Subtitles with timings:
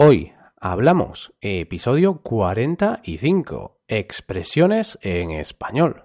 [0.00, 6.02] Hoy hablamos, episodio 45, expresiones en español.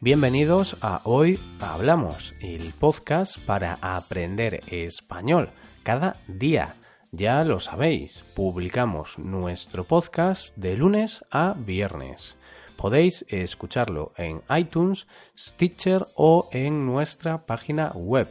[0.00, 5.50] Bienvenidos a Hoy Hablamos, el podcast para aprender español
[5.84, 6.74] cada día.
[7.12, 12.36] Ya lo sabéis, publicamos nuestro podcast de lunes a viernes.
[12.76, 18.28] Podéis escucharlo en iTunes, Stitcher o en nuestra página web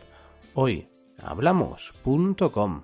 [0.53, 2.83] hoyhablamos.com.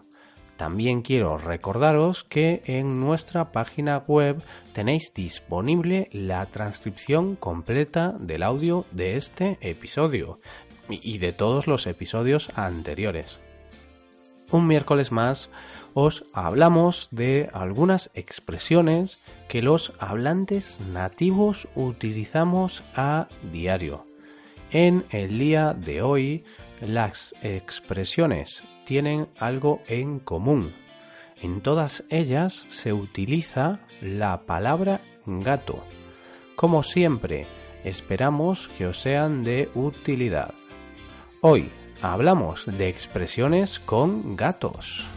[0.58, 8.85] También quiero recordaros que en nuestra página web tenéis disponible la transcripción completa del audio
[8.91, 10.41] de este episodio
[10.90, 13.40] y de todos los episodios anteriores.
[14.52, 15.49] Un miércoles más
[15.94, 24.05] os hablamos de algunas expresiones que los hablantes nativos utilizamos a diario.
[24.71, 26.45] En el día de hoy,
[26.81, 30.74] las expresiones tienen algo en común.
[31.41, 35.84] En todas ellas se utiliza la palabra gato.
[36.55, 37.46] Como siempre,
[37.84, 40.54] esperamos que os sean de utilidad.
[41.41, 41.70] Hoy
[42.02, 45.08] hablamos de expresiones con gatos.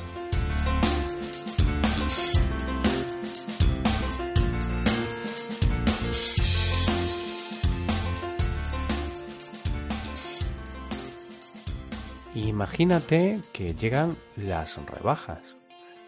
[12.34, 15.56] Imagínate que llegan las rebajas.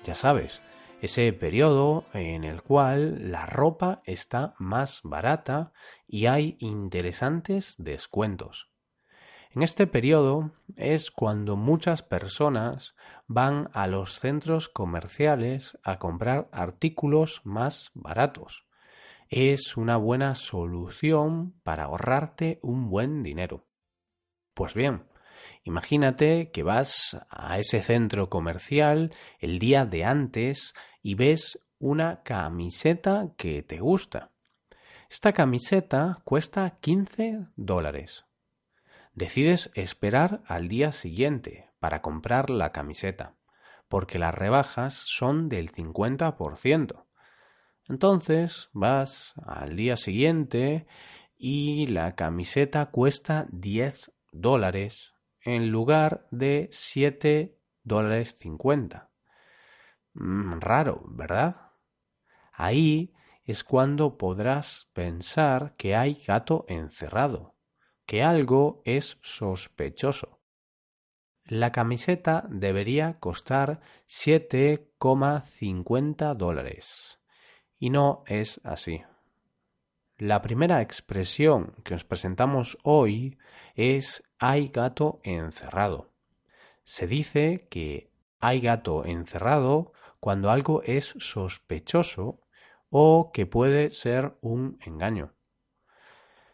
[0.05, 0.61] Ya sabes,
[1.00, 5.72] ese periodo en el cual la ropa está más barata
[6.06, 8.73] y hay interesantes descuentos.
[9.55, 12.97] En este periodo es cuando muchas personas
[13.28, 18.64] van a los centros comerciales a comprar artículos más baratos.
[19.28, 23.64] Es una buena solución para ahorrarte un buen dinero.
[24.55, 25.05] Pues bien,
[25.62, 33.33] Imagínate que vas a ese centro comercial el día de antes y ves una camiseta
[33.36, 34.30] que te gusta.
[35.11, 38.24] Esta camiseta cuesta 15 dólares.
[39.14, 43.36] Decides esperar al día siguiente para comprar la camiseta,
[43.89, 47.07] porque las rebajas son del 50%.
[47.89, 50.86] Entonces vas al día siguiente
[51.36, 59.11] y la camiseta cuesta 10 dólares en lugar de 7 dólares 50.
[60.14, 61.73] Mm, raro, ¿verdad?
[62.52, 63.13] Ahí
[63.45, 67.53] es cuando podrás pensar que hay gato encerrado,
[68.06, 70.38] que algo es sospechoso.
[71.46, 77.18] La camiseta debería costar 7,50 dólares.
[77.78, 79.02] Y no es así.
[80.16, 83.36] La primera expresión que os presentamos hoy
[83.74, 86.12] es hay gato encerrado.
[86.84, 92.40] Se dice que hay gato encerrado cuando algo es sospechoso
[92.90, 95.34] o que puede ser un engaño.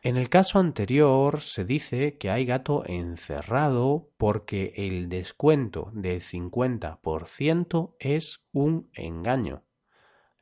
[0.02, 7.94] En el caso anterior se dice que hay gato encerrado porque el descuento del 50%
[7.98, 9.62] es un engaño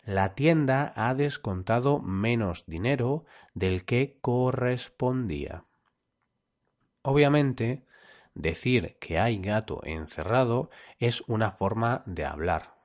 [0.08, 5.64] la tienda ha descontado menos dinero del que correspondía.
[7.02, 7.84] Obviamente,
[8.32, 12.76] decir que hay gato encerrado es una forma de hablar.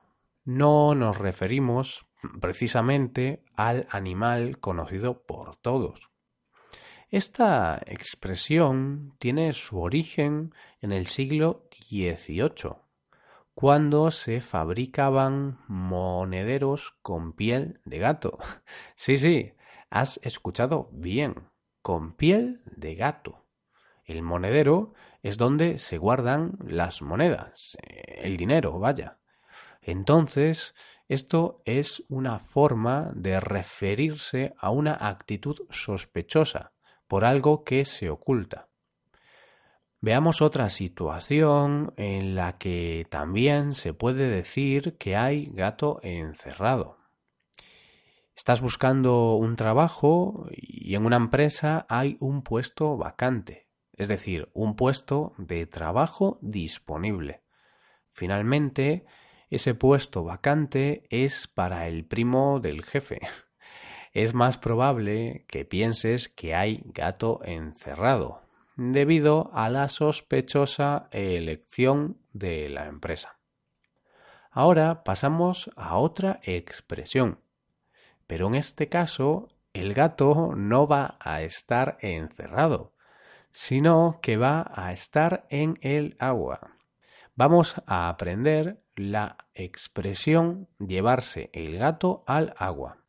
[0.44, 2.04] No nos referimos
[2.42, 6.10] precisamente al animal conocido por todos.
[7.14, 12.72] Esta expresión tiene su origen en el siglo XVIII
[13.54, 18.38] cuando se fabricaban monederos con piel de gato.
[18.96, 19.52] Sí, sí,
[19.90, 21.36] has escuchado bien,
[21.82, 23.44] con piel de gato.
[24.04, 29.18] El monedero es donde se guardan las monedas, el dinero, vaya.
[29.82, 30.74] Entonces,
[31.06, 36.73] esto es una forma de referirse a una actitud sospechosa
[37.06, 38.68] por algo que se oculta.
[40.00, 46.98] Veamos otra situación en la que también se puede decir que hay gato encerrado.
[48.36, 54.76] Estás buscando un trabajo y en una empresa hay un puesto vacante, es decir, un
[54.76, 57.42] puesto de trabajo disponible.
[58.10, 59.06] Finalmente,
[59.48, 63.20] ese puesto vacante es para el primo del jefe.
[64.14, 68.42] Es más probable que pienses que hay gato encerrado,
[68.76, 73.36] debido a la sospechosa elección de la empresa.
[74.52, 77.40] Ahora pasamos a otra expresión,
[78.28, 82.92] pero en este caso el gato no va a estar encerrado,
[83.50, 86.76] sino que va a estar en el agua.
[87.34, 93.03] Vamos a aprender la expresión llevarse el gato al agua.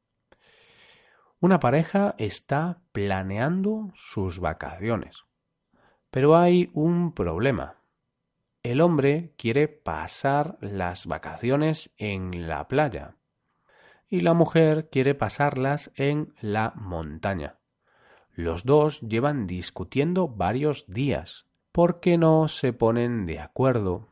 [1.40, 5.24] Una pareja está planeando sus vacaciones.
[6.10, 7.76] Pero hay un problema.
[8.64, 13.16] El hombre quiere pasar las vacaciones en la playa
[14.10, 17.58] y la mujer quiere pasarlas en la montaña.
[18.32, 24.08] Los dos llevan discutiendo varios días porque no se ponen de acuerdo.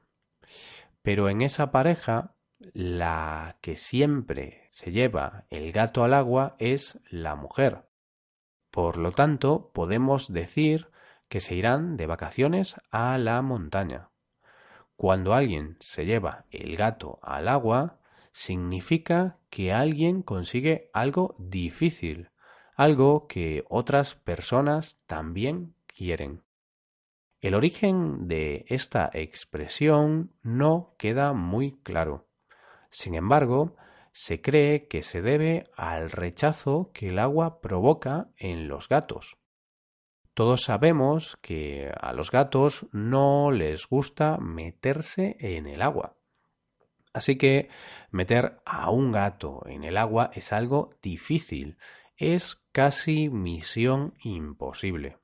[1.01, 2.35] Pero en esa pareja,
[2.73, 7.83] la que siempre se lleva el gato al agua es la mujer.
[8.71, 10.87] Por lo tanto, podemos decir
[11.27, 14.09] que se irán de vacaciones a la montaña.
[14.95, 17.99] Cuando alguien se lleva el gato al agua,
[18.31, 22.29] significa que alguien consigue algo difícil,
[22.75, 26.43] algo que otras personas también quieren.
[27.41, 32.25] El origen de esta expresión no queda muy claro.
[32.93, 33.75] Sin embargo,
[34.11, 39.35] se cree que se debe al rechazo que el agua provoca en los gatos.
[40.35, 46.17] Todos sabemos que a los gatos no les gusta meterse en el agua.
[47.13, 47.69] Así que
[48.11, 51.77] meter a un gato en el agua es algo difícil,
[52.15, 55.17] es casi misión imposible.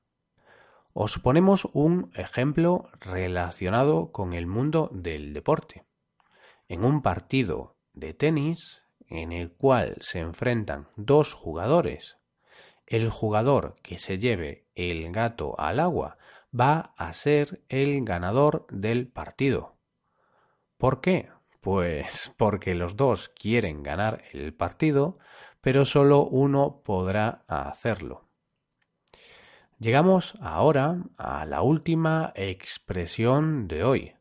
[0.92, 5.84] Os ponemos un ejemplo relacionado con el mundo del deporte.
[6.70, 12.20] En un partido de tenis en el cual se enfrentan dos jugadores
[12.90, 16.18] el jugador que se lleve el gato al agua
[16.58, 19.76] va a ser el ganador del partido.
[20.76, 21.30] ¿Por qué?
[21.60, 25.18] Pues porque los dos quieren ganar el partido,
[25.60, 28.28] pero solo uno podrá hacerlo.
[29.78, 34.14] Llegamos ahora a la última expresión de hoy.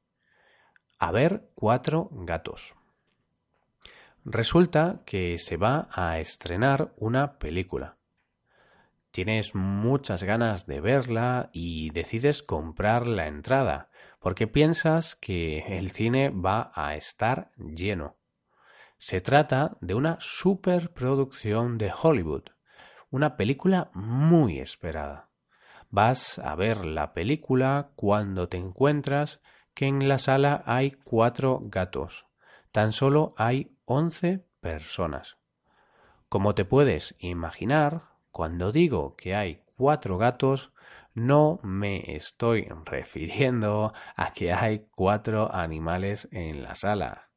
[1.00, 2.76] A ver cuatro gatos.
[4.26, 8.00] Resulta que se va a estrenar una película
[9.12, 16.30] tienes muchas ganas de verla y decides comprar la entrada porque piensas que el cine
[16.30, 18.16] va a estar lleno.
[18.98, 22.44] Se trata de una superproducción de Hollywood,
[23.10, 25.30] una película muy esperada.
[25.90, 29.42] Vas a ver la película cuando te encuentras
[29.80, 32.26] que en la sala hay cuatro gatos.
[32.74, 35.38] Tan solo hay once personas.
[36.28, 40.74] Como te puedes imaginar, cuando digo que hay cuatro gatos,
[41.14, 47.30] no me estoy refiriendo a que hay cuatro animales en la sala.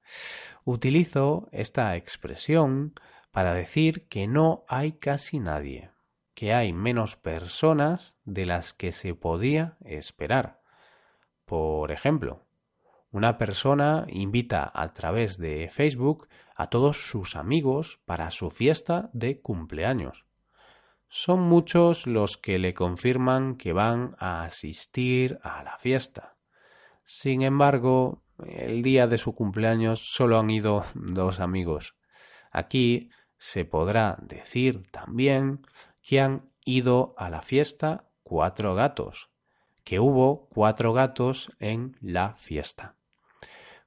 [0.64, 2.92] Utilizo esta expresión
[3.30, 5.92] para decir que no hay casi nadie,
[6.34, 10.61] que hay menos personas de las que se podía esperar.
[11.52, 12.46] Por ejemplo,
[13.10, 16.26] una persona invita a través de Facebook
[16.56, 20.24] a todos sus amigos para su fiesta de cumpleaños.
[21.10, 26.36] Son muchos los que le confirman que van a asistir a la fiesta.
[27.04, 31.96] Sin embargo, el día de su cumpleaños solo han ido dos amigos.
[32.50, 35.66] Aquí se podrá decir también
[36.00, 39.31] que han ido a la fiesta cuatro gatos,
[39.84, 42.96] que hubo cuatro gatos en la fiesta.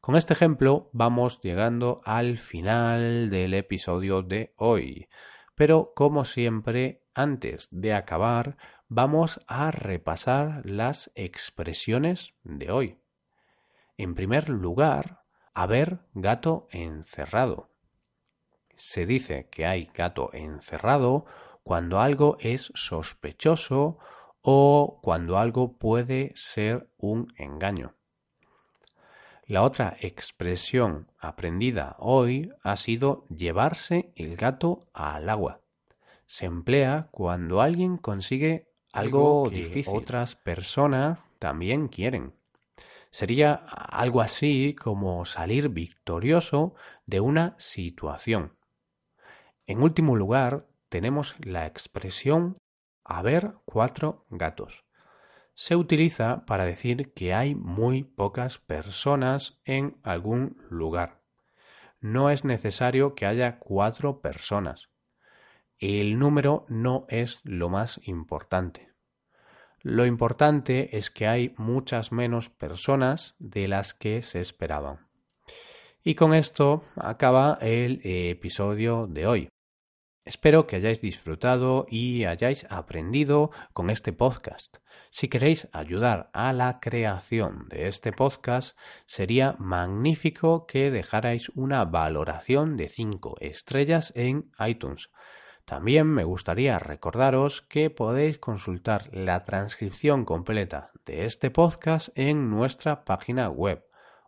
[0.02, 5.08] Con este ejemplo vamos llegando al final del episodio de hoy.
[5.56, 13.00] Pero como siempre, antes de acabar, vamos a repasar las expresiones de hoy.
[13.98, 15.24] En primer lugar,
[15.56, 17.72] haber gato encerrado.
[18.76, 21.26] Se dice que hay gato encerrado
[21.64, 23.98] cuando algo es sospechoso
[24.48, 27.96] o cuando algo puede ser un engaño.
[29.48, 35.62] La otra expresión aprendida hoy ha sido llevarse el gato al agua.
[36.28, 39.98] Se emplea cuando alguien consigue algo, que difícil.
[39.98, 42.34] otras personas también quieren.
[43.10, 46.76] Sería algo así como salir victorioso
[47.08, 48.54] de una situación.
[49.66, 52.58] En último lugar, tenemos la expresión
[53.06, 54.86] haber cuatro gatos
[55.56, 61.22] se utiliza para decir que hay muy pocas personas en algún lugar.
[62.02, 64.90] No es necesario que haya cuatro personas.
[65.80, 68.90] El número no es lo más importante.
[69.82, 75.08] Lo importante es que hay muchas menos personas de las que se esperaban.
[76.04, 79.50] Y con esto acaba el episodio de hoy.
[80.26, 84.78] Espero que hayáis disfrutado y hayáis aprendido con este podcast.
[85.12, 92.76] Si queréis ayudar a la creación de este podcast, sería magnífico que dejarais una valoración
[92.76, 95.12] de 5 estrellas en iTunes.
[95.64, 103.06] También me gustaría recordaros que podéis consultar la transcripción completa de este podcast en nuestra
[103.06, 103.86] página web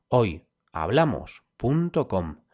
[0.09, 2.46] hoyhablamos.com.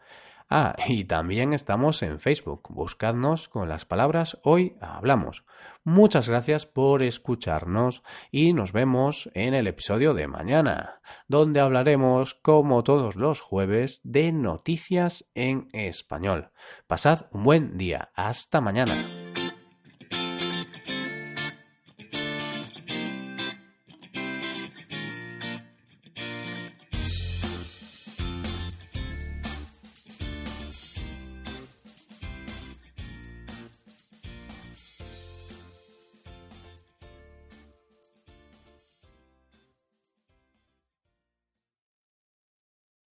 [0.48, 2.68] Ah, y también estamos en Facebook.
[2.68, 5.44] Buscadnos con las palabras Hoy Hablamos.
[5.84, 12.84] Muchas gracias por escucharnos y nos vemos en el episodio de mañana, donde hablaremos, como
[12.84, 16.50] todos los jueves, de noticias en español.
[16.86, 18.10] Pasad un buen día.
[18.14, 19.23] Hasta mañana.